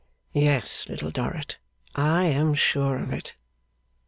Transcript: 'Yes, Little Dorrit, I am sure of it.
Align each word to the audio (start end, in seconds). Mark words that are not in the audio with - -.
'Yes, 0.33 0.89
Little 0.89 1.11
Dorrit, 1.11 1.59
I 1.93 2.23
am 2.23 2.55
sure 2.55 2.97
of 2.97 3.13
it. 3.13 3.35